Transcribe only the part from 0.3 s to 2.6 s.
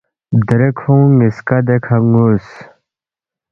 دیرےکھونگ نِ٘یسکا دیکھہ نُ٘وس